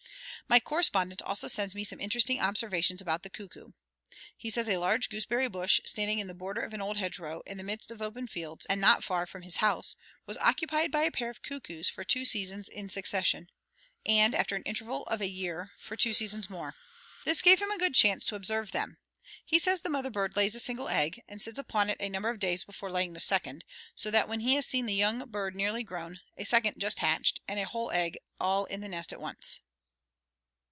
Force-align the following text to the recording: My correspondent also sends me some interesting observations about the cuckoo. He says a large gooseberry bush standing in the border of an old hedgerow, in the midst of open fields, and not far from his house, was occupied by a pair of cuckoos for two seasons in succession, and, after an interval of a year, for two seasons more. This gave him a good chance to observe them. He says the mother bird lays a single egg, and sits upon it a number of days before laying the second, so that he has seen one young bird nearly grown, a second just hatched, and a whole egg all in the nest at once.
My 0.49 0.59
correspondent 0.59 1.21
also 1.21 1.47
sends 1.47 1.73
me 1.73 1.85
some 1.85 2.01
interesting 2.01 2.41
observations 2.41 2.99
about 2.99 3.23
the 3.23 3.29
cuckoo. 3.29 3.69
He 4.35 4.49
says 4.49 4.67
a 4.67 4.75
large 4.75 5.07
gooseberry 5.07 5.47
bush 5.47 5.79
standing 5.85 6.19
in 6.19 6.27
the 6.27 6.33
border 6.33 6.59
of 6.59 6.73
an 6.73 6.81
old 6.81 6.97
hedgerow, 6.97 7.41
in 7.45 7.55
the 7.57 7.63
midst 7.63 7.89
of 7.89 8.01
open 8.01 8.27
fields, 8.27 8.65
and 8.65 8.81
not 8.81 9.01
far 9.01 9.25
from 9.25 9.43
his 9.43 9.57
house, 9.63 9.95
was 10.25 10.37
occupied 10.39 10.91
by 10.91 11.03
a 11.03 11.11
pair 11.11 11.29
of 11.29 11.41
cuckoos 11.41 11.87
for 11.87 12.03
two 12.03 12.25
seasons 12.25 12.67
in 12.67 12.89
succession, 12.89 13.49
and, 14.05 14.35
after 14.35 14.53
an 14.57 14.63
interval 14.63 15.03
of 15.05 15.21
a 15.21 15.29
year, 15.29 15.71
for 15.79 15.95
two 15.95 16.13
seasons 16.13 16.49
more. 16.49 16.75
This 17.23 17.41
gave 17.41 17.61
him 17.61 17.71
a 17.71 17.79
good 17.79 17.95
chance 17.95 18.25
to 18.25 18.35
observe 18.35 18.73
them. 18.73 18.97
He 19.45 19.57
says 19.57 19.81
the 19.83 19.89
mother 19.89 20.11
bird 20.11 20.35
lays 20.35 20.53
a 20.53 20.59
single 20.59 20.89
egg, 20.89 21.23
and 21.29 21.41
sits 21.41 21.59
upon 21.59 21.89
it 21.89 21.95
a 22.01 22.09
number 22.09 22.27
of 22.29 22.39
days 22.39 22.65
before 22.65 22.91
laying 22.91 23.13
the 23.13 23.21
second, 23.21 23.63
so 23.95 24.11
that 24.11 24.29
he 24.41 24.55
has 24.55 24.65
seen 24.65 24.83
one 24.87 24.95
young 24.95 25.19
bird 25.29 25.55
nearly 25.55 25.83
grown, 25.85 26.19
a 26.35 26.43
second 26.43 26.75
just 26.77 26.99
hatched, 26.99 27.39
and 27.47 27.57
a 27.57 27.63
whole 27.65 27.89
egg 27.91 28.17
all 28.37 28.65
in 28.65 28.81
the 28.81 28.89
nest 28.89 29.13
at 29.13 29.21
once. 29.21 29.61